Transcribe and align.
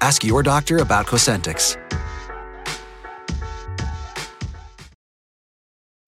Ask 0.00 0.24
your 0.24 0.42
doctor 0.42 0.78
about 0.78 1.06
Cosentyx. 1.06 1.76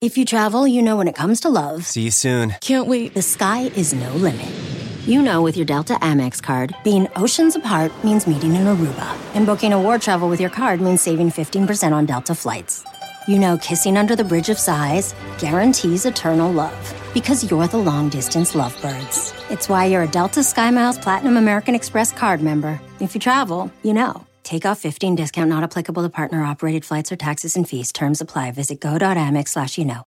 If 0.00 0.18
you 0.18 0.24
travel, 0.24 0.66
you 0.66 0.82
know 0.82 0.96
when 0.96 1.06
it 1.06 1.14
comes 1.14 1.40
to 1.42 1.48
love, 1.48 1.86
See 1.86 2.02
you 2.02 2.10
soon. 2.10 2.56
can't 2.60 2.88
wait. 2.88 3.14
The 3.14 3.22
sky 3.22 3.70
is 3.76 3.94
no 3.94 4.12
limit. 4.14 4.48
You 5.06 5.22
know, 5.22 5.42
with 5.42 5.56
your 5.56 5.66
Delta 5.66 5.94
Amex 5.94 6.42
card, 6.42 6.74
being 6.84 7.08
oceans 7.16 7.54
apart 7.56 7.92
means 8.04 8.26
meeting 8.26 8.54
in 8.54 8.64
Aruba, 8.66 9.16
and 9.34 9.46
booking 9.46 9.72
a 9.72 9.80
war 9.80 9.98
travel 9.98 10.28
with 10.28 10.40
your 10.40 10.50
card 10.50 10.80
means 10.80 11.00
saving 11.00 11.30
15% 11.30 11.92
on 11.92 12.06
Delta 12.06 12.34
flights. 12.34 12.84
You 13.28 13.38
know, 13.38 13.56
kissing 13.58 13.96
under 13.96 14.16
the 14.16 14.24
bridge 14.24 14.48
of 14.48 14.58
sighs 14.58 15.14
guarantees 15.38 16.06
eternal 16.06 16.52
love 16.52 16.94
because 17.14 17.48
you're 17.50 17.68
the 17.68 17.78
long 17.78 18.08
distance 18.08 18.54
lovebirds. 18.54 19.32
It's 19.50 19.68
why 19.68 19.86
you're 19.86 20.02
a 20.02 20.08
Delta 20.08 20.40
SkyMiles 20.40 21.00
Platinum 21.00 21.36
American 21.36 21.74
Express 21.74 22.10
card 22.12 22.42
member. 22.42 22.80
If 23.00 23.14
you 23.14 23.20
travel, 23.20 23.72
you 23.82 23.94
know. 23.94 24.26
Take 24.42 24.66
off 24.66 24.80
15 24.80 25.14
discount 25.14 25.48
not 25.48 25.62
applicable 25.62 26.02
to 26.02 26.08
partner 26.08 26.42
operated 26.42 26.84
flights 26.84 27.12
or 27.12 27.16
taxes 27.16 27.56
and 27.56 27.68
fees. 27.68 27.92
Terms 27.92 28.20
apply. 28.20 28.50
Visit 28.52 28.80
go.amex 28.80 29.48
slash 29.48 29.78
you 29.78 29.84
know. 29.84 30.11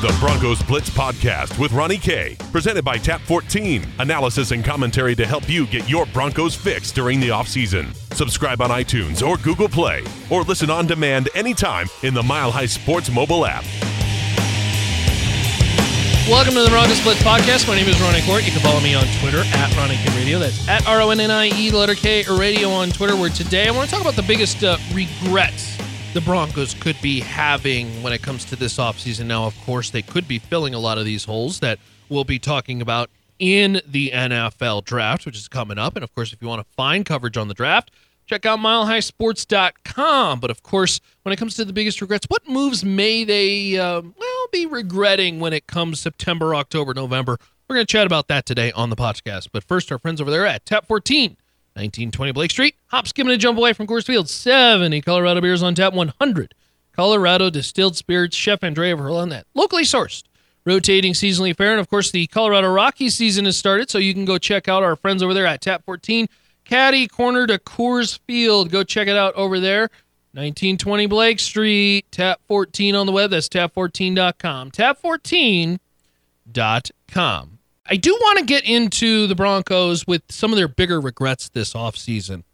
The 0.00 0.16
Broncos 0.20 0.62
Blitz 0.62 0.90
podcast 0.90 1.58
with 1.58 1.72
Ronnie 1.72 1.98
K, 1.98 2.36
presented 2.52 2.84
by 2.84 2.98
Tap 2.98 3.20
14. 3.22 3.84
Analysis 3.98 4.52
and 4.52 4.64
commentary 4.64 5.16
to 5.16 5.26
help 5.26 5.50
you 5.50 5.66
get 5.66 5.88
your 5.88 6.06
Broncos 6.06 6.54
fix 6.54 6.92
during 6.92 7.18
the 7.18 7.30
offseason. 7.30 7.92
Subscribe 8.14 8.62
on 8.62 8.70
iTunes 8.70 9.26
or 9.26 9.36
Google 9.38 9.68
Play, 9.68 10.04
or 10.30 10.42
listen 10.42 10.70
on 10.70 10.86
demand 10.86 11.28
anytime 11.34 11.88
in 12.04 12.14
the 12.14 12.22
Mile 12.22 12.52
High 12.52 12.66
Sports 12.66 13.10
mobile 13.10 13.44
app. 13.44 13.64
Welcome 16.30 16.54
to 16.54 16.62
the 16.62 16.70
Broncos 16.70 17.02
Blitz 17.02 17.20
podcast. 17.24 17.66
My 17.66 17.74
name 17.74 17.88
is 17.88 18.00
Ronnie 18.00 18.20
Kourt. 18.20 18.46
You 18.46 18.52
can 18.52 18.60
follow 18.60 18.78
me 18.78 18.94
on 18.94 19.02
Twitter 19.18 19.42
at 19.56 19.76
Ronnie 19.76 19.96
K 19.96 20.16
Radio. 20.16 20.38
That's 20.38 20.68
at 20.68 20.86
R 20.86 21.00
O 21.00 21.10
N 21.10 21.18
N 21.18 21.32
I 21.32 21.46
E, 21.46 21.72
letter 21.72 21.96
K, 21.96 22.22
radio 22.38 22.68
on 22.68 22.90
Twitter. 22.90 23.16
Where 23.16 23.30
today 23.30 23.66
I 23.66 23.72
want 23.72 23.88
to 23.88 23.92
talk 23.96 24.02
about 24.02 24.14
the 24.14 24.22
biggest 24.22 24.62
uh, 24.62 24.78
regrets 24.94 25.76
the 26.14 26.20
Broncos 26.22 26.74
could 26.74 26.96
be 27.02 27.20
having 27.20 28.02
when 28.02 28.12
it 28.12 28.22
comes 28.22 28.44
to 28.46 28.56
this 28.56 28.78
offseason. 28.78 29.26
Now, 29.26 29.44
of 29.44 29.58
course, 29.60 29.90
they 29.90 30.02
could 30.02 30.26
be 30.26 30.38
filling 30.38 30.72
a 30.74 30.78
lot 30.78 30.96
of 30.96 31.04
these 31.04 31.24
holes 31.24 31.60
that 31.60 31.78
we'll 32.08 32.24
be 32.24 32.38
talking 32.38 32.80
about 32.80 33.10
in 33.38 33.82
the 33.86 34.10
NFL 34.10 34.84
draft, 34.84 35.26
which 35.26 35.36
is 35.36 35.48
coming 35.48 35.78
up. 35.78 35.96
And 35.96 36.02
of 36.02 36.14
course, 36.14 36.32
if 36.32 36.40
you 36.40 36.48
want 36.48 36.66
to 36.66 36.74
find 36.74 37.04
coverage 37.04 37.36
on 37.36 37.48
the 37.48 37.54
draft, 37.54 37.90
check 38.26 38.46
out 38.46 38.58
milehighsports.com. 38.58 40.40
But 40.40 40.50
of 40.50 40.62
course, 40.62 41.00
when 41.22 41.32
it 41.32 41.36
comes 41.36 41.54
to 41.56 41.64
the 41.64 41.74
biggest 41.74 42.00
regrets, 42.00 42.26
what 42.28 42.48
moves 42.48 42.84
may 42.84 43.24
they, 43.24 43.78
uh, 43.78 44.00
well, 44.00 44.46
be 44.50 44.64
regretting 44.64 45.40
when 45.40 45.52
it 45.52 45.66
comes 45.66 46.00
September, 46.00 46.54
October, 46.54 46.94
November? 46.94 47.38
We're 47.68 47.76
going 47.76 47.86
to 47.86 47.92
chat 47.92 48.06
about 48.06 48.28
that 48.28 48.46
today 48.46 48.72
on 48.72 48.88
the 48.88 48.96
podcast. 48.96 49.48
But 49.52 49.62
first, 49.62 49.92
our 49.92 49.98
friends 49.98 50.22
over 50.22 50.30
there 50.30 50.46
at 50.46 50.64
Tap 50.64 50.86
14. 50.86 51.36
1920 51.78 52.32
Blake 52.32 52.50
Street. 52.50 52.74
Hop, 52.88 53.06
skipping 53.06 53.32
a 53.32 53.36
jump 53.36 53.56
away 53.56 53.72
from 53.72 53.86
Coors 53.86 54.04
Field. 54.04 54.28
70 54.28 55.00
Colorado 55.02 55.40
beers 55.40 55.62
on 55.62 55.76
tap. 55.76 55.92
100 55.92 56.54
Colorado 56.92 57.50
distilled 57.50 57.96
spirits. 57.96 58.36
Chef 58.36 58.64
Andrea 58.64 58.96
Verla 58.96 59.30
that. 59.30 59.46
Locally 59.54 59.84
sourced. 59.84 60.24
Rotating 60.64 61.12
seasonally 61.12 61.56
fair. 61.56 61.70
And 61.70 61.78
of 61.80 61.88
course, 61.88 62.10
the 62.10 62.26
Colorado 62.26 62.72
Rockies 62.72 63.14
season 63.14 63.44
has 63.44 63.56
started. 63.56 63.90
So 63.90 63.98
you 63.98 64.12
can 64.12 64.24
go 64.24 64.38
check 64.38 64.66
out 64.68 64.82
our 64.82 64.96
friends 64.96 65.22
over 65.22 65.32
there 65.32 65.46
at 65.46 65.60
Tap 65.60 65.84
14. 65.84 66.26
Caddy 66.64 67.06
corner 67.06 67.46
to 67.46 67.58
Coors 67.58 68.18
Field. 68.26 68.70
Go 68.70 68.82
check 68.82 69.06
it 69.06 69.16
out 69.16 69.34
over 69.34 69.60
there. 69.60 69.82
1920 70.32 71.06
Blake 71.06 71.38
Street. 71.38 72.10
Tap 72.10 72.40
14 72.48 72.96
on 72.96 73.06
the 73.06 73.12
web. 73.12 73.30
That's 73.30 73.48
tap14.com. 73.48 74.72
Tap14.com. 74.72 77.57
I 77.88 77.96
do 77.96 78.12
want 78.12 78.38
to 78.40 78.44
get 78.44 78.64
into 78.64 79.26
the 79.26 79.34
Broncos 79.34 80.06
with 80.06 80.22
some 80.28 80.52
of 80.52 80.56
their 80.56 80.68
bigger 80.68 81.00
regrets 81.00 81.48
this 81.48 81.72
offseason, 81.72 82.44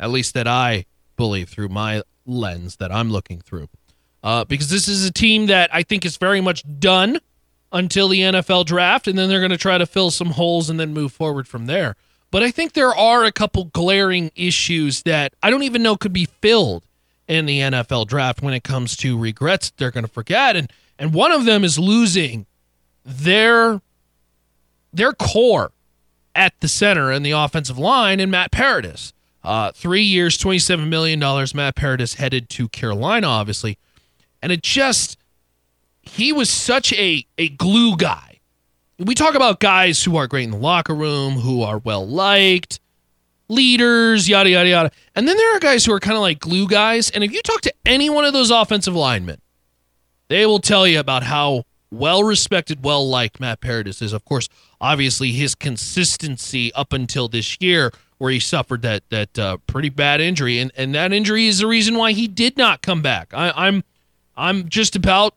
at 0.00 0.10
least 0.10 0.34
that 0.34 0.48
I 0.48 0.86
believe 1.16 1.48
through 1.48 1.68
my 1.68 2.02
lens 2.26 2.76
that 2.76 2.90
I'm 2.90 3.10
looking 3.10 3.40
through. 3.40 3.68
Uh, 4.22 4.44
because 4.44 4.68
this 4.68 4.88
is 4.88 5.06
a 5.06 5.12
team 5.12 5.46
that 5.46 5.70
I 5.72 5.82
think 5.82 6.04
is 6.04 6.16
very 6.16 6.40
much 6.40 6.64
done 6.80 7.20
until 7.72 8.08
the 8.08 8.20
NFL 8.20 8.66
draft, 8.66 9.06
and 9.06 9.16
then 9.16 9.28
they're 9.28 9.40
going 9.40 9.50
to 9.52 9.56
try 9.56 9.78
to 9.78 9.86
fill 9.86 10.10
some 10.10 10.30
holes 10.30 10.68
and 10.68 10.78
then 10.80 10.92
move 10.92 11.12
forward 11.12 11.46
from 11.46 11.66
there. 11.66 11.94
But 12.32 12.42
I 12.42 12.50
think 12.50 12.72
there 12.72 12.94
are 12.94 13.24
a 13.24 13.32
couple 13.32 13.64
glaring 13.66 14.30
issues 14.34 15.02
that 15.04 15.34
I 15.42 15.50
don't 15.50 15.62
even 15.62 15.82
know 15.82 15.96
could 15.96 16.12
be 16.12 16.26
filled 16.40 16.84
in 17.28 17.46
the 17.46 17.60
NFL 17.60 18.08
draft 18.08 18.42
when 18.42 18.54
it 18.54 18.64
comes 18.64 18.96
to 18.98 19.16
regrets 19.16 19.70
they're 19.76 19.90
going 19.92 20.04
to 20.04 20.10
forget. 20.10 20.56
And, 20.56 20.70
and 20.98 21.14
one 21.14 21.32
of 21.32 21.44
them 21.44 21.64
is 21.64 21.78
losing 21.78 22.46
their 23.04 23.80
their 24.92 25.12
core 25.12 25.72
at 26.34 26.58
the 26.60 26.68
center 26.68 27.10
and 27.10 27.24
the 27.24 27.32
offensive 27.32 27.78
line 27.78 28.20
and 28.20 28.30
Matt 28.30 28.50
Paradis. 28.52 29.12
Uh, 29.42 29.72
three 29.72 30.02
years, 30.02 30.36
$27 30.36 30.88
million. 30.88 31.18
Matt 31.54 31.74
Paradis 31.74 32.14
headed 32.14 32.48
to 32.50 32.68
Carolina, 32.68 33.26
obviously. 33.26 33.78
And 34.42 34.52
it 34.52 34.62
just, 34.62 35.16
he 36.02 36.32
was 36.32 36.50
such 36.50 36.92
a, 36.92 37.24
a 37.38 37.48
glue 37.48 37.96
guy. 37.96 38.40
We 38.98 39.14
talk 39.14 39.34
about 39.34 39.60
guys 39.60 40.04
who 40.04 40.16
are 40.16 40.26
great 40.26 40.44
in 40.44 40.50
the 40.50 40.58
locker 40.58 40.94
room, 40.94 41.34
who 41.34 41.62
are 41.62 41.78
well 41.78 42.06
liked, 42.06 42.80
leaders, 43.48 44.28
yada, 44.28 44.50
yada, 44.50 44.68
yada. 44.68 44.90
And 45.14 45.26
then 45.26 45.36
there 45.38 45.56
are 45.56 45.60
guys 45.60 45.86
who 45.86 45.92
are 45.92 46.00
kind 46.00 46.16
of 46.16 46.22
like 46.22 46.38
glue 46.38 46.68
guys. 46.68 47.10
And 47.10 47.24
if 47.24 47.32
you 47.32 47.40
talk 47.42 47.62
to 47.62 47.74
any 47.86 48.10
one 48.10 48.26
of 48.26 48.34
those 48.34 48.50
offensive 48.50 48.94
linemen, 48.94 49.40
they 50.28 50.44
will 50.44 50.60
tell 50.60 50.86
you 50.86 51.00
about 51.00 51.22
how 51.22 51.64
well 51.90 52.22
respected, 52.22 52.84
well 52.84 53.08
liked 53.08 53.40
Matt 53.40 53.60
Paradis 53.60 54.00
is. 54.02 54.12
Of 54.12 54.24
course, 54.24 54.48
obviously 54.80 55.32
his 55.32 55.54
consistency 55.54 56.72
up 56.74 56.92
until 56.92 57.28
this 57.28 57.60
year, 57.60 57.92
where 58.18 58.30
he 58.30 58.40
suffered 58.40 58.82
that 58.82 59.02
that 59.10 59.38
uh, 59.38 59.56
pretty 59.66 59.88
bad 59.88 60.20
injury, 60.20 60.58
and 60.58 60.70
and 60.76 60.94
that 60.94 61.12
injury 61.12 61.46
is 61.46 61.58
the 61.58 61.66
reason 61.66 61.96
why 61.96 62.12
he 62.12 62.28
did 62.28 62.56
not 62.56 62.82
come 62.82 63.02
back. 63.02 63.32
I, 63.34 63.52
I'm 63.54 63.84
I'm 64.36 64.68
just 64.68 64.96
about 64.96 65.34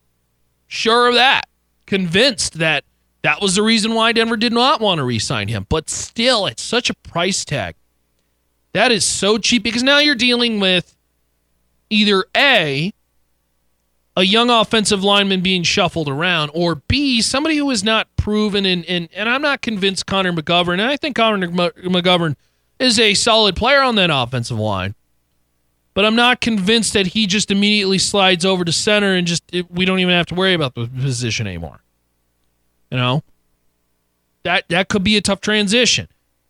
sure 0.67 1.07
of 1.09 1.15
that, 1.15 1.43
convinced 1.85 2.55
that 2.55 2.83
that 3.21 3.41
was 3.41 3.55
the 3.55 3.63
reason 3.63 3.93
why 3.93 4.11
Denver 4.11 4.37
did 4.37 4.51
not 4.53 4.81
want 4.81 4.99
to 4.99 5.03
re-sign 5.03 5.47
him. 5.47 5.65
But 5.69 5.89
still, 5.89 6.45
it's 6.45 6.61
such 6.61 6.89
a 6.89 6.93
price 6.93 7.45
tag. 7.45 7.75
That 8.73 8.91
is 8.91 9.05
so 9.05 9.37
cheap 9.37 9.63
because 9.63 9.83
now 9.83 9.99
you're 9.99 10.15
dealing 10.15 10.59
with 10.59 10.95
either 11.89 12.25
a 12.35 12.91
a 14.15 14.23
young 14.23 14.49
offensive 14.49 15.03
lineman 15.03 15.41
being 15.41 15.63
shuffled 15.63 16.07
around, 16.07 16.51
or 16.53 16.75
B, 16.75 17.21
somebody 17.21 17.57
who 17.57 17.69
is 17.71 17.83
not 17.83 18.07
proven. 18.15 18.65
And, 18.65 18.85
and, 18.85 19.09
and 19.15 19.27
I'm 19.27 19.41
not 19.41 19.61
convinced 19.61 20.05
Connor 20.05 20.33
McGovern, 20.33 20.73
and 20.73 20.83
I 20.83 20.97
think 20.97 21.15
Connor 21.15 21.47
McGovern 21.47 22.35
is 22.79 22.99
a 22.99 23.13
solid 23.13 23.55
player 23.55 23.81
on 23.81 23.95
that 23.95 24.09
offensive 24.11 24.59
line, 24.59 24.95
but 25.93 26.05
I'm 26.05 26.15
not 26.15 26.41
convinced 26.41 26.93
that 26.93 27.07
he 27.07 27.27
just 27.27 27.49
immediately 27.49 27.97
slides 27.97 28.45
over 28.45 28.65
to 28.65 28.71
center 28.71 29.13
and 29.13 29.25
just 29.25 29.43
it, 29.53 29.69
we 29.71 29.85
don't 29.85 29.99
even 29.99 30.13
have 30.13 30.25
to 30.27 30.35
worry 30.35 30.53
about 30.53 30.75
the 30.75 30.87
position 30.87 31.47
anymore. 31.47 31.81
You 32.91 32.97
know, 32.97 33.23
that 34.43 34.65
that 34.69 34.89
could 34.89 35.03
be 35.03 35.17
a 35.17 35.21
tough 35.21 35.41
transition. 35.41 36.07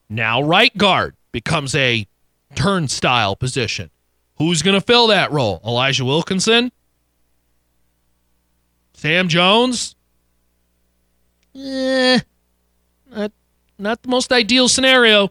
Now, 0.10 0.42
right 0.42 0.76
guard 0.78 1.16
becomes 1.32 1.76
a 1.76 2.08
turnstile 2.56 3.36
position. 3.36 3.90
Who's 4.38 4.62
going 4.62 4.80
to 4.80 4.86
fill 4.86 5.08
that 5.08 5.32
role? 5.32 5.62
Elijah 5.66 6.06
Wilkinson? 6.06 6.72
Sam 9.04 9.28
Jones? 9.28 9.98
Eh, 11.54 12.20
not, 13.14 13.34
not 13.78 14.02
the 14.02 14.08
most 14.08 14.32
ideal 14.32 14.70
scenario. 14.70 15.30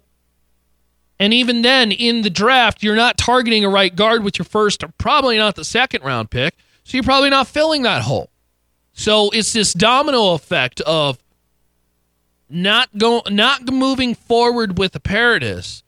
And 1.19 1.33
even 1.33 1.63
then, 1.63 1.91
in 1.91 2.21
the 2.21 2.29
draft, 2.29 2.83
you're 2.83 2.95
not 2.95 3.17
targeting 3.17 3.65
a 3.65 3.71
right 3.71 3.97
guard 3.97 4.25
with 4.25 4.39
your 4.39 4.45
first, 4.45 4.85
or 4.85 4.89
probably 4.99 5.39
not 5.39 5.57
the 5.57 5.65
second 5.65 6.05
round 6.05 6.31
pick. 6.31 6.55
So 6.85 6.99
you're 6.99 7.03
probably 7.03 7.31
not 7.31 7.49
filling 7.49 7.81
that 7.85 8.03
hole. 8.03 8.29
So 8.93 9.31
it's 9.31 9.55
this 9.55 9.73
domino 9.73 10.35
effect 10.35 10.83
of 10.83 11.19
not 12.51 12.91
go 12.99 13.23
not 13.31 13.73
moving 13.73 14.15
forward 14.15 14.77
with 14.77 14.93
the 14.93 15.01
Paradis, 15.01 15.83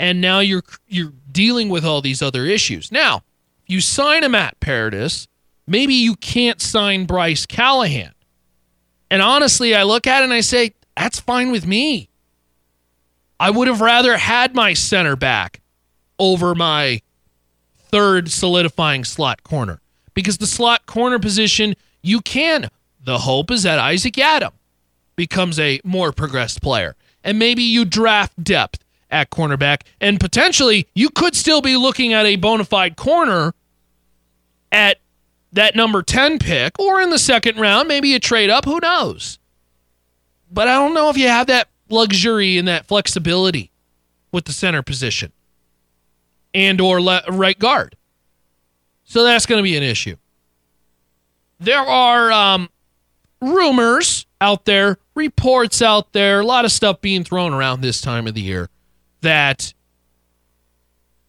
and 0.00 0.22
now 0.22 0.40
you're 0.40 0.64
you're 0.88 1.12
dealing 1.30 1.68
with 1.68 1.84
all 1.84 2.00
these 2.00 2.22
other 2.22 2.46
issues. 2.46 2.90
Now, 2.90 3.24
you 3.66 3.82
sign 3.82 4.24
a 4.24 4.30
Matt 4.30 4.58
Paradis, 4.58 5.28
maybe 5.66 5.94
you 5.94 6.16
can't 6.16 6.60
sign 6.60 7.06
Bryce 7.06 7.46
Callahan. 7.46 8.12
And 9.10 9.22
honestly, 9.22 9.74
I 9.74 9.84
look 9.84 10.06
at 10.06 10.20
it 10.20 10.24
and 10.24 10.32
I 10.32 10.40
say, 10.40 10.74
that's 10.96 11.20
fine 11.20 11.50
with 11.50 11.66
me. 11.66 12.08
I 13.38 13.50
would 13.50 13.68
have 13.68 13.80
rather 13.80 14.16
had 14.16 14.54
my 14.54 14.72
center 14.72 15.14
back 15.14 15.60
over 16.18 16.54
my 16.54 17.02
third 17.76 18.30
solidifying 18.30 19.04
slot 19.04 19.42
corner 19.42 19.80
because 20.14 20.38
the 20.38 20.46
slot 20.46 20.86
corner 20.86 21.18
position 21.18 21.76
you 22.02 22.20
can. 22.20 22.70
The 23.04 23.18
hope 23.18 23.50
is 23.50 23.62
that 23.62 23.78
Isaac 23.78 24.14
Yiadom 24.14 24.52
becomes 25.14 25.58
a 25.58 25.80
more 25.84 26.12
progressed 26.12 26.62
player. 26.62 26.96
And 27.22 27.38
maybe 27.38 27.62
you 27.62 27.84
draft 27.84 28.42
depth 28.42 28.84
at 29.10 29.30
cornerback. 29.30 29.82
And 30.00 30.18
potentially, 30.18 30.86
you 30.94 31.10
could 31.10 31.34
still 31.34 31.60
be 31.60 31.76
looking 31.76 32.12
at 32.12 32.26
a 32.26 32.36
bona 32.36 32.64
fide 32.64 32.96
corner 32.96 33.54
at 34.72 34.98
that 35.56 35.74
number 35.74 36.02
10 36.02 36.38
pick 36.38 36.78
or 36.78 37.00
in 37.00 37.10
the 37.10 37.18
second 37.18 37.58
round. 37.58 37.88
Maybe 37.88 38.08
you 38.08 38.18
trade 38.18 38.50
up. 38.50 38.64
Who 38.64 38.78
knows? 38.80 39.38
But 40.50 40.68
I 40.68 40.74
don't 40.74 40.94
know 40.94 41.10
if 41.10 41.16
you 41.16 41.28
have 41.28 41.48
that 41.48 41.68
luxury 41.88 42.58
and 42.58 42.68
that 42.68 42.86
flexibility 42.86 43.70
with 44.32 44.44
the 44.44 44.52
center 44.52 44.82
position 44.82 45.32
and 46.54 46.80
or 46.80 47.00
le- 47.00 47.24
right 47.30 47.58
guard. 47.58 47.96
So 49.04 49.24
that's 49.24 49.46
going 49.46 49.58
to 49.58 49.62
be 49.62 49.76
an 49.76 49.82
issue. 49.82 50.16
There 51.58 51.78
are 51.78 52.30
um, 52.30 52.68
rumors 53.40 54.26
out 54.40 54.66
there, 54.66 54.98
reports 55.14 55.80
out 55.80 56.12
there, 56.12 56.40
a 56.40 56.46
lot 56.46 56.66
of 56.66 56.72
stuff 56.72 57.00
being 57.00 57.24
thrown 57.24 57.54
around 57.54 57.80
this 57.80 58.00
time 58.02 58.26
of 58.26 58.34
the 58.34 58.42
year 58.42 58.68
that 59.22 59.72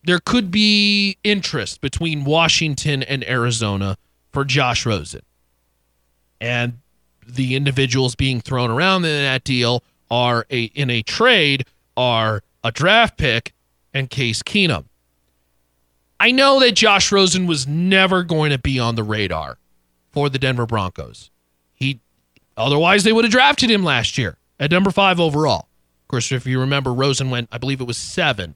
there 0.04 0.20
could 0.20 0.52
be 0.52 1.18
interest 1.24 1.80
between 1.80 2.26
Washington 2.26 3.04
and 3.04 3.24
Arizona 3.28 3.98
for 4.32 4.46
Josh 4.46 4.86
Rosen. 4.86 5.22
And 6.40 6.80
the 7.28 7.56
individuals 7.56 8.16
being 8.16 8.42
thrown 8.42 8.70
around 8.70 9.06
in 9.06 9.24
that 9.24 9.44
deal 9.44 9.84
are 10.10 10.46
a 10.50 10.66
in 10.66 10.90
a 10.90 11.02
trade 11.02 11.66
are 11.96 12.42
a 12.64 12.72
draft 12.72 13.18
pick 13.18 13.54
and 13.94 14.10
Case 14.10 14.44
Keenum. 14.44 14.86
I 16.20 16.32
know 16.32 16.60
that 16.60 16.74
Josh 16.74 17.12
Rosen 17.12 17.46
was 17.48 17.68
never 17.68 18.24
going 18.24 18.52
to 18.52 18.58
be 18.58 18.80
on 18.80 18.96
the 18.96 19.04
radar 19.04 19.58
for 20.12 20.30
the 20.30 20.40
Denver 20.40 20.66
Broncos. 20.66 21.30
He 21.74 22.00
otherwise 22.56 23.04
they 23.04 23.12
would 23.12 23.26
have 23.26 23.32
drafted 23.32 23.70
him 23.70 23.84
last 23.84 24.18
year 24.18 24.38
at 24.60 24.72
number 24.72 24.92
5 24.92 25.20
overall. 25.20 25.68
Of 26.04 26.08
course, 26.08 26.32
if 26.32 26.46
you 26.46 26.60
remember 26.60 26.94
Rosen 26.94 27.30
went 27.30 27.50
I 27.52 27.58
believe 27.58 27.82
it 27.82 27.88
was 27.88 27.98
7. 27.98 28.56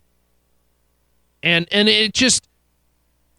And 1.43 1.67
and 1.71 1.89
it 1.89 2.13
just 2.13 2.47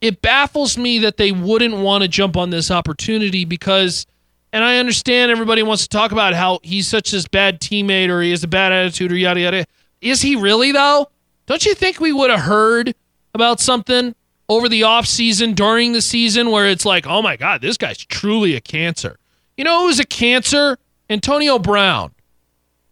it 0.03 0.21
baffles 0.21 0.77
me 0.77 0.99
that 0.99 1.17
they 1.17 1.33
wouldn't 1.33 1.77
want 1.77 2.03
to 2.03 2.09
jump 2.09 2.37
on 2.37 2.51
this 2.51 2.71
opportunity 2.71 3.47
because 3.47 4.05
and 4.53 4.63
I 4.63 4.77
understand 4.77 5.31
everybody 5.31 5.63
wants 5.63 5.85
to 5.85 5.89
talk 5.89 6.13
about 6.13 6.35
how 6.35 6.59
he's 6.63 6.87
such 6.87 7.13
this 7.13 7.27
bad 7.27 7.59
teammate 7.59 8.11
or 8.11 8.21
he 8.21 8.33
has 8.33 8.45
a 8.45 8.49
bad 8.49 8.71
attitude 8.71 9.11
or 9.11 9.17
yada 9.17 9.41
yada. 9.41 9.65
Is 10.03 10.21
he 10.21 10.37
really 10.37 10.73
though? 10.73 11.09
Don't 11.47 11.65
you 11.65 11.75
think 11.75 12.01
we 12.01 12.13
would 12.13 12.31
have 12.31 12.41
heard 12.41 12.95
about 13.33 13.61
something 13.61 14.15
over 14.49 14.69
the 14.69 14.83
offseason 14.83 15.55
during 15.55 15.93
the 15.93 16.03
season 16.03 16.51
where 16.51 16.67
it's 16.67 16.85
like, 16.85 17.07
oh 17.07 17.23
my 17.23 17.37
God, 17.37 17.63
this 17.63 17.79
guy's 17.79 18.05
truly 18.05 18.55
a 18.55 18.61
cancer. 18.61 19.17
You 19.57 19.65
know 19.65 19.87
who's 19.87 20.01
a 20.01 20.05
cancer? 20.05 20.79
Antonio 21.09 21.59
Brown. 21.59 22.13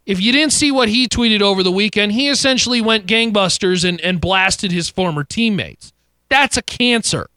If 0.07 0.21
you 0.21 0.33
didn't 0.33 0.53
see 0.53 0.73
what 0.73 0.89
he 0.89 1.09
tweeted 1.09 1.43
over 1.43 1.63
the 1.63 1.71
weekend, 1.71 2.13
he 2.13 2.29
essentially 2.29 2.81
went 2.81 3.07
gangbusters 3.07 3.87
and, 3.87 4.01
and 4.01 4.21
blasted 4.21 4.73
his 4.73 4.89
former 4.89 5.25
teammates. 5.25 5.93
That's 6.31 6.57
a 6.57 6.63
cancer. 6.63 7.29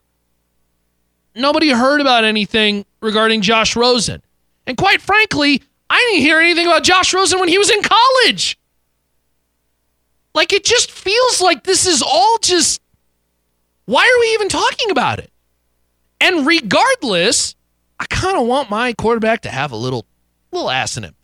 Nobody 1.36 1.70
heard 1.70 2.00
about 2.00 2.24
anything 2.24 2.86
regarding 3.02 3.42
Josh 3.42 3.76
Rosen. 3.76 4.22
And 4.66 4.78
quite 4.78 5.02
frankly, 5.02 5.62
I 5.90 5.98
didn't 5.98 6.22
hear 6.22 6.40
anything 6.40 6.68
about 6.68 6.84
Josh 6.84 7.14
Rosen 7.14 7.40
when 7.40 7.50
he 7.50 7.58
was 7.58 7.70
in 7.70 7.82
college. 7.82 8.58
Like 10.34 10.54
it 10.54 10.64
just 10.64 10.90
feels 10.90 11.42
like 11.42 11.64
this 11.64 11.86
is 11.86 12.02
all 12.02 12.38
just 12.42 12.82
why 13.86 14.02
are 14.02 14.20
we 14.22 14.34
even 14.34 14.48
talking 14.48 14.92
about 14.92 15.20
it? 15.20 15.32
And 16.22 16.48
regardless, 16.48 17.56
I 18.00 18.06
kind 18.06 18.38
of 18.38 18.48
want 18.48 18.70
my 18.70 18.94
quarterback 18.94 19.42
to 19.42 19.50
have 19.50 19.72
a 19.72 19.76
little 19.76 20.06
little 20.52 20.70
ass 20.70 20.98
in 20.98 21.04
him. 21.04 21.16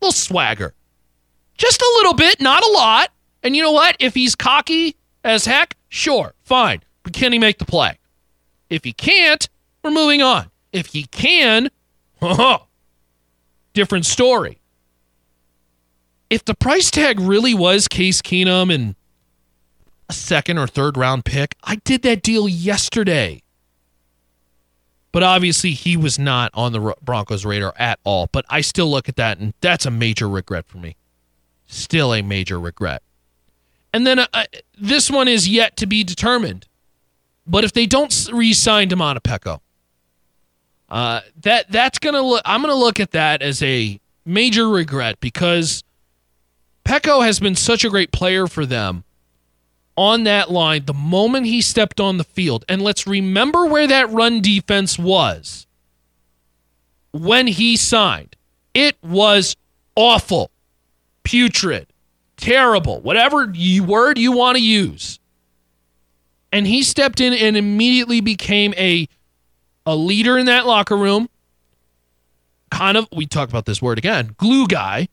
A 0.00 0.04
little 0.04 0.12
swagger. 0.12 0.74
Just 1.56 1.80
a 1.80 1.92
little 1.96 2.14
bit, 2.14 2.40
not 2.40 2.64
a 2.64 2.70
lot. 2.70 3.10
And 3.42 3.56
you 3.56 3.62
know 3.62 3.72
what? 3.72 3.96
If 4.00 4.14
he's 4.14 4.34
cocky 4.34 4.96
as 5.24 5.44
heck, 5.44 5.76
sure, 5.88 6.34
fine. 6.42 6.82
But 7.02 7.12
can 7.12 7.32
he 7.32 7.38
make 7.38 7.58
the 7.58 7.64
play? 7.64 7.98
If 8.70 8.84
he 8.84 8.92
can't, 8.92 9.48
we're 9.82 9.90
moving 9.90 10.22
on. 10.22 10.50
If 10.72 10.86
he 10.86 11.04
can, 11.04 11.70
different 13.74 14.06
story. 14.06 14.58
If 16.30 16.44
the 16.44 16.54
price 16.54 16.90
tag 16.90 17.20
really 17.20 17.52
was 17.52 17.88
Case 17.88 18.22
Keenum 18.22 18.72
and 18.72 18.94
a 20.08 20.12
second 20.14 20.58
or 20.58 20.66
third 20.66 20.96
round 20.96 21.24
pick, 21.24 21.56
I 21.62 21.76
did 21.76 22.02
that 22.02 22.22
deal 22.22 22.48
yesterday. 22.48 23.42
But 25.12 25.22
obviously, 25.22 25.72
he 25.72 25.96
was 25.96 26.18
not 26.18 26.50
on 26.54 26.72
the 26.72 26.94
Broncos' 27.02 27.44
radar 27.44 27.74
at 27.78 27.98
all. 28.02 28.30
But 28.32 28.46
I 28.48 28.62
still 28.62 28.90
look 28.90 29.10
at 29.10 29.16
that, 29.16 29.38
and 29.38 29.52
that's 29.60 29.84
a 29.84 29.90
major 29.90 30.26
regret 30.26 30.66
for 30.66 30.78
me. 30.78 30.96
Still 31.66 32.14
a 32.14 32.22
major 32.22 32.58
regret. 32.58 33.02
And 33.92 34.06
then 34.06 34.20
uh, 34.20 34.26
uh 34.32 34.44
this 34.78 35.10
one 35.10 35.28
is 35.28 35.46
yet 35.46 35.76
to 35.76 35.86
be 35.86 36.02
determined. 36.02 36.66
But 37.46 37.64
if 37.64 37.72
they 37.72 37.86
don't 37.86 38.28
re-sign 38.32 38.88
Domata 38.88 39.20
Peko, 39.20 39.60
uh, 40.88 41.20
that 41.40 41.70
that's 41.70 41.98
gonna 41.98 42.22
look. 42.22 42.42
I'm 42.44 42.60
gonna 42.60 42.74
look 42.74 43.00
at 43.00 43.12
that 43.12 43.42
as 43.42 43.62
a 43.62 43.98
major 44.24 44.68
regret 44.68 45.18
because 45.20 45.82
Peko 46.84 47.24
has 47.24 47.40
been 47.40 47.56
such 47.56 47.84
a 47.84 47.90
great 47.90 48.12
player 48.12 48.46
for 48.46 48.66
them 48.66 49.04
on 49.96 50.24
that 50.24 50.50
line 50.50 50.84
the 50.84 50.94
moment 50.94 51.46
he 51.46 51.60
stepped 51.60 52.00
on 52.00 52.18
the 52.18 52.24
field. 52.24 52.64
And 52.68 52.82
let's 52.82 53.06
remember 53.06 53.66
where 53.66 53.86
that 53.86 54.10
run 54.10 54.40
defense 54.40 54.98
was 54.98 55.66
when 57.12 57.46
he 57.46 57.76
signed. 57.76 58.36
It 58.74 58.96
was 59.02 59.56
awful, 59.96 60.50
putrid, 61.24 61.88
terrible, 62.36 63.00
whatever 63.00 63.52
word 63.86 64.18
you 64.18 64.32
want 64.32 64.56
to 64.56 64.62
use. 64.62 65.18
And 66.52 66.66
he 66.66 66.82
stepped 66.82 67.20
in 67.20 67.32
and 67.32 67.56
immediately 67.56 68.20
became 68.20 68.74
a 68.76 69.08
a 69.84 69.96
leader 69.96 70.38
in 70.38 70.46
that 70.46 70.66
locker 70.66 70.96
room. 70.96 71.28
Kind 72.70 72.96
of, 72.96 73.08
we 73.12 73.26
talk 73.26 73.48
about 73.48 73.66
this 73.66 73.82
word 73.82 73.98
again, 73.98 74.34
glue 74.38 74.66
guy, 74.66 75.08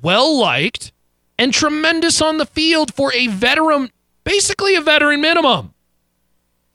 well 0.00 0.38
liked, 0.38 0.92
and 1.38 1.52
tremendous 1.52 2.22
on 2.22 2.38
the 2.38 2.46
field 2.46 2.94
for 2.94 3.12
a 3.14 3.26
veteran, 3.26 3.90
basically 4.24 4.74
a 4.74 4.80
veteran 4.80 5.20
minimum. 5.20 5.74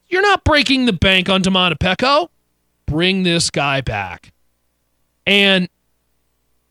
You're 0.08 0.22
not 0.22 0.44
breaking 0.44 0.86
the 0.86 0.94
bank 0.94 1.30
on 1.30 1.42
Domata 1.42 1.78
Peko. 1.78 2.30
Bring 2.86 3.24
this 3.24 3.50
guy 3.50 3.82
back. 3.82 4.32
And 5.26 5.68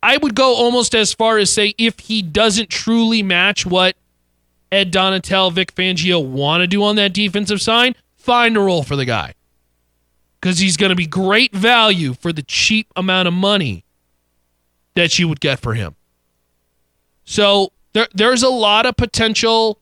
I 0.03 0.17
would 0.17 0.35
go 0.35 0.55
almost 0.55 0.95
as 0.95 1.13
far 1.13 1.37
as 1.37 1.53
say 1.53 1.75
if 1.77 1.99
he 1.99 2.23
doesn't 2.23 2.71
truly 2.71 3.23
match 3.23 3.67
what 3.67 3.97
Ed 4.73 4.93
Donatell, 4.93 5.53
Vic 5.53 5.75
Fangio 5.75 6.25
want 6.25 6.61
to 6.61 6.67
do 6.67 6.83
on 6.83 6.97
that 6.97 7.13
defensive 7.13 7.61
side, 7.61 7.97
find 8.17 8.57
a 8.57 8.61
role 8.61 8.83
for 8.83 8.97
the 8.97 9.05
guy. 9.05 9.35
Because 10.41 10.59
he's 10.59 10.77
going 10.77 10.91
to 10.91 10.97
be 10.97 11.07
great 11.07 11.55
value 11.55 12.15
for 12.15 12.33
the 12.33 12.43
cheap 12.43 12.89
amount 12.95 13.29
of 13.29 13.35
money 13.35 13.85
that 14.95 15.19
you 15.19 15.29
would 15.29 15.41
get 15.41 15.61
for 15.61 15.75
him. 15.75 15.95
So 17.25 17.73
there, 17.93 18.09
there's 18.15 18.43
a 18.43 18.49
lot 18.49 18.87
of 18.87 18.97
potential 18.97 19.79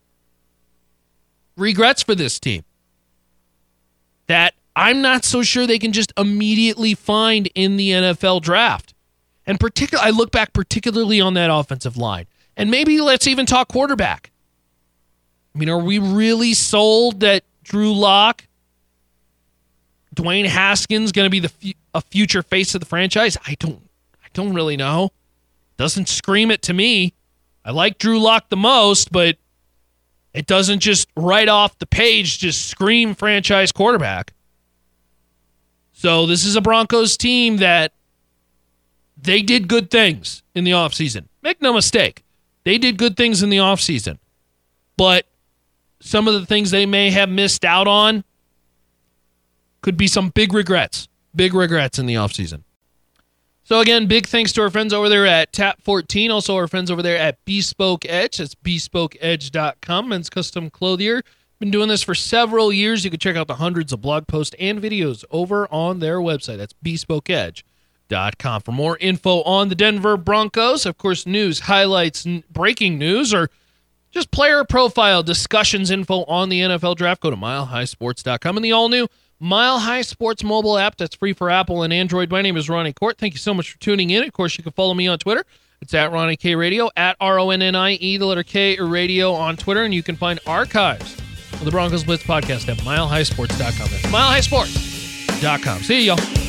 regrets 1.57 2.03
for 2.03 2.15
this 2.15 2.39
team 2.39 2.65
that 4.27 4.55
I'm 4.77 5.03
not 5.03 5.25
so 5.25 5.43
sure 5.43 5.67
they 5.67 5.79
can 5.79 5.93
just 5.93 6.13
immediately 6.17 6.95
find 6.95 7.49
in 7.55 7.77
the 7.77 7.91
NFL 7.91 8.43
draft. 8.43 8.95
And 9.47 9.61
particularly, 9.61 10.09
I 10.09 10.11
look 10.11 10.31
back 10.31 10.53
particularly 10.53 11.21
on 11.21 11.35
that 11.35 11.51
offensive 11.51 11.97
line. 11.97 12.27
And 12.57 12.71
maybe 12.71 13.01
let's 13.01 13.27
even 13.27 13.47
talk 13.47 13.69
quarterback. 13.69 14.31
I 15.55 15.59
mean, 15.59 15.69
are 15.69 15.79
we 15.79 15.99
really 15.99 16.55
sold 16.55 17.21
that 17.21 17.45
Drew 17.63 17.95
Lock, 17.95 18.45
Dwayne 20.15 20.47
Haskins, 20.47 21.13
going 21.13 21.27
to 21.27 21.31
be 21.31 21.41
the 21.41 21.49
fu- 21.49 21.73
a 21.95 22.01
future 22.01 22.43
face 22.43 22.75
of 22.75 22.81
the 22.81 22.87
franchise? 22.87 23.37
I 23.47 23.55
don't, 23.59 23.81
I 24.23 24.27
don't 24.33 24.55
really 24.55 24.77
know. 24.77 25.11
Doesn't 25.77 26.09
scream 26.09 26.51
it 26.51 26.63
to 26.63 26.73
me. 26.73 27.15
I 27.65 27.71
like 27.71 27.99
Drew 27.99 28.19
Lock 28.19 28.49
the 28.49 28.57
most, 28.57 29.13
but 29.13 29.37
it 30.33 30.47
doesn't 30.47 30.81
just 30.81 31.09
right 31.17 31.49
off 31.49 31.79
the 31.79 31.87
page 31.87 32.39
just 32.39 32.67
scream 32.67 33.15
franchise 33.15 33.71
quarterback. 33.71 34.33
So 35.93 36.27
this 36.27 36.45
is 36.45 36.57
a 36.57 36.61
Broncos 36.61 37.17
team 37.17 37.59
that 37.59 37.93
they 39.17 39.43
did 39.43 39.69
good 39.69 39.91
things 39.91 40.43
in 40.55 40.65
the 40.65 40.73
offseason. 40.73 41.27
Make 41.43 41.63
no 41.63 41.73
mistake. 41.73 42.25
They 42.65 42.79
did 42.79 42.99
good 42.99 43.17
things 43.17 43.43
in 43.43 43.49
the 43.49 43.59
offseason. 43.59 44.19
But 44.97 45.27
some 46.05 46.29
of 46.29 46.35
the 46.35 46.45
things 46.45 46.71
they 46.71 46.85
may 46.85 47.11
have 47.11 47.31
missed 47.31 47.65
out 47.65 47.89
on 47.89 48.25
could 49.81 49.97
be 49.97 50.07
some 50.07 50.29
big 50.29 50.53
regrets. 50.53 51.09
Big 51.35 51.55
regrets 51.55 51.99
in 51.99 52.05
the 52.05 52.15
offseason. 52.15 52.63
So 53.65 53.81
again, 53.81 54.07
big 54.07 54.27
thanks 54.27 54.53
to 54.53 54.63
our 54.63 54.69
friends 54.69 54.93
over 54.93 55.09
there 55.09 55.27
at 55.27 55.55
Tap 55.55 55.81
14, 55.81 56.31
also 56.31 56.57
our 56.57 56.69
friends 56.69 56.91
over 56.91 57.01
there 57.01 57.17
at 57.17 57.43
Bespoke 57.47 58.05
Edge. 58.07 58.37
That's 58.37 58.55
bespokeedge.com. 58.55 60.09
Men's 60.11 60.29
custom 60.29 60.69
clothier. 60.69 61.23
Been 61.59 61.71
doing 61.71 61.89
this 61.89 62.03
for 62.03 62.15
several 62.15 62.71
years. 62.71 63.05
You 63.05 63.11
can 63.11 63.19
check 63.19 63.37
out 63.37 63.47
the 63.47 63.55
hundreds 63.55 63.91
of 63.91 64.03
blog 64.03 64.27
posts 64.27 64.55
and 64.61 64.83
videos 64.83 65.25
over 65.31 65.67
on 65.73 66.01
their 66.01 66.19
website. 66.19 66.59
That's 66.59 66.75
bespokeedge.com. 66.85 68.61
For 68.61 68.73
more 68.73 68.99
info 68.99 69.43
on 69.45 69.71
the 69.71 69.75
Denver 69.75 70.19
Broncos, 70.19 70.85
of 70.85 70.99
course, 70.99 71.25
news, 71.25 71.61
highlights, 71.61 72.27
breaking 72.51 72.99
news, 72.99 73.33
or 73.33 73.49
just 74.15 74.31
player 74.31 74.65
profile 74.65 75.23
discussions 75.23 75.91
info 75.91 76.25
on 76.25 76.49
the 76.49 76.61
NFL 76.61 76.97
draft, 76.97 77.21
go 77.21 77.31
to 77.31 77.37
milehighsports.com 77.37 78.57
and 78.57 78.65
the 78.65 78.73
all 78.73 78.89
new 78.89 79.09
Mile 79.41 79.81
High 79.81 80.03
Sports 80.03 80.45
mobile 80.45 80.79
app 80.79 80.97
that's 80.97 81.17
free 81.17 81.33
for 81.33 81.51
Apple 81.51 81.83
and 81.83 81.93
Android. 81.93 82.31
My 82.31 82.41
name 82.41 82.57
is 82.57 82.71
Ronnie 82.71 82.93
Kourt. 82.93 83.19
Thank 83.19 83.35
you 83.35 83.41
so 83.41 83.53
much 83.53 83.73
for 83.73 83.81
tuning 83.81 84.11
in. 84.11 84.23
Of 84.23 84.33
course, 84.33 84.57
you 84.57 84.63
can 84.63 84.73
follow 84.73 84.95
me 84.95 85.09
on 85.09 85.19
Twitter. 85.19 85.45
It's 85.83 85.93
at 85.93 86.13
Ronnie 86.13 86.37
K 86.37 86.55
Radio, 86.55 86.89
at 86.97 87.17
R 87.21 87.41
O 87.41 87.51
N 87.51 87.61
N 87.61 87.75
I 87.75 87.95
E, 87.95 88.17
the 88.17 88.25
letter 88.25 88.45
K 88.45 88.79
Radio 88.79 89.33
on 89.33 89.57
Twitter. 89.57 89.83
And 89.83 89.93
you 89.93 90.03
can 90.05 90.15
find 90.15 90.39
archives 90.47 91.19
of 91.55 91.65
the 91.65 91.73
Broncos 91.73 92.05
Blitz 92.05 92.23
podcast 92.23 92.69
at 92.69 92.79
milehighsports.com. 92.79 93.91
That's 93.91 94.07
milehighsports.com. 94.07 95.83
See 95.83 96.07
you, 96.07 96.15
y'all. 96.15 96.45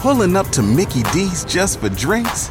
Pulling 0.00 0.36
up 0.36 0.48
to 0.48 0.62
Mickey 0.62 1.04
D's 1.04 1.44
just 1.44 1.78
for 1.78 1.88
drinks? 1.88 2.50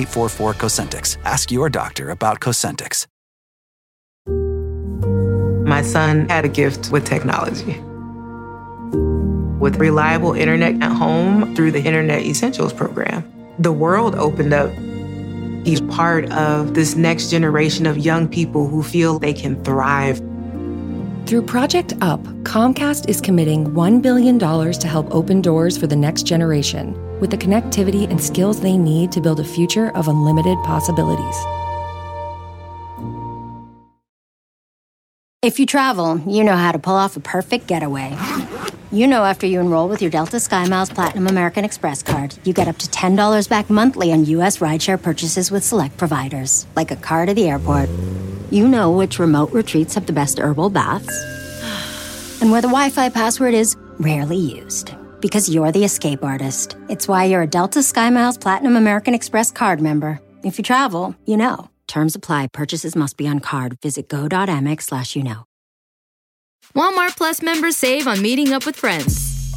844 0.00 0.54
Cosentyx. 0.54 1.16
Ask 1.24 1.50
your 1.50 1.68
doctor 1.68 2.10
about 2.10 2.40
Cosentyx. 2.40 3.06
My 5.66 5.82
son 5.82 6.28
had 6.28 6.44
a 6.44 6.48
gift 6.48 6.90
with 6.90 7.04
technology. 7.04 7.78
With 9.60 9.76
reliable 9.76 10.32
internet 10.32 10.82
at 10.82 10.90
home 10.90 11.54
through 11.54 11.72
the 11.72 11.82
Internet 11.82 12.22
Essentials 12.22 12.72
program, 12.72 13.30
the 13.58 13.72
world 13.72 14.14
opened 14.14 14.54
up. 14.54 14.70
He's 15.66 15.82
part 15.82 16.32
of 16.32 16.72
this 16.72 16.96
next 16.96 17.30
generation 17.30 17.84
of 17.84 17.98
young 17.98 18.26
people 18.26 18.66
who 18.66 18.82
feel 18.82 19.18
they 19.18 19.34
can 19.34 19.62
thrive. 19.64 20.16
Through 21.26 21.42
Project 21.42 21.92
UP, 22.00 22.20
Comcast 22.42 23.06
is 23.08 23.20
committing 23.20 23.66
$1 23.66 24.00
billion 24.00 24.38
to 24.38 24.88
help 24.88 25.14
open 25.14 25.42
doors 25.42 25.76
for 25.76 25.86
the 25.86 25.94
next 25.94 26.22
generation 26.22 26.96
with 27.20 27.30
the 27.30 27.38
connectivity 27.38 28.08
and 28.10 28.20
skills 28.20 28.60
they 28.60 28.76
need 28.76 29.12
to 29.12 29.20
build 29.20 29.40
a 29.40 29.44
future 29.44 29.94
of 29.96 30.08
unlimited 30.08 30.58
possibilities. 30.64 31.36
If 35.42 35.58
you 35.58 35.64
travel, 35.64 36.18
you 36.26 36.44
know 36.44 36.54
how 36.54 36.70
to 36.70 36.78
pull 36.78 36.96
off 36.96 37.16
a 37.16 37.20
perfect 37.20 37.66
getaway. 37.66 38.14
You 38.92 39.06
know 39.06 39.24
after 39.24 39.46
you 39.46 39.58
enroll 39.60 39.88
with 39.88 40.02
your 40.02 40.10
Delta 40.10 40.36
SkyMiles 40.36 40.94
Platinum 40.94 41.28
American 41.28 41.64
Express 41.64 42.02
card, 42.02 42.36
you 42.44 42.52
get 42.52 42.68
up 42.68 42.76
to 42.76 42.86
$10 42.88 43.48
back 43.48 43.70
monthly 43.70 44.12
on 44.12 44.26
U.S. 44.26 44.58
rideshare 44.58 45.00
purchases 45.00 45.50
with 45.50 45.64
select 45.64 45.96
providers, 45.96 46.66
like 46.76 46.90
a 46.90 46.96
car 46.96 47.24
to 47.24 47.32
the 47.32 47.48
airport. 47.48 47.88
You 48.50 48.68
know 48.68 48.90
which 48.90 49.18
remote 49.18 49.50
retreats 49.52 49.94
have 49.94 50.04
the 50.04 50.12
best 50.12 50.38
herbal 50.38 50.70
baths, 50.70 51.08
and 52.42 52.50
where 52.50 52.60
the 52.60 52.68
Wi 52.68 52.90
Fi 52.90 53.08
password 53.08 53.54
is 53.54 53.76
rarely 53.98 54.36
used. 54.36 54.92
Because 55.20 55.52
you're 55.52 55.72
the 55.72 55.84
escape 55.84 56.24
artist. 56.24 56.76
It's 56.88 57.06
why 57.06 57.24
you're 57.24 57.42
a 57.42 57.46
Delta 57.46 57.80
SkyMiles 57.80 58.40
Platinum 58.40 58.76
American 58.76 59.14
Express 59.14 59.50
card 59.52 59.80
member. 59.80 60.20
If 60.42 60.58
you 60.58 60.64
travel, 60.64 61.14
you 61.26 61.36
know. 61.36 61.70
Terms 61.86 62.14
apply. 62.14 62.48
Purchases 62.52 62.96
must 62.96 63.16
be 63.16 63.28
on 63.28 63.40
card. 63.40 63.78
Visit 63.82 64.08
go.amex 64.08 64.82
slash 64.82 65.14
you 65.14 65.22
know. 65.22 65.44
Walmart 66.74 67.16
Plus 67.16 67.42
members 67.42 67.76
save 67.76 68.06
on 68.06 68.22
meeting 68.22 68.52
up 68.52 68.64
with 68.64 68.76
friends. 68.76 69.29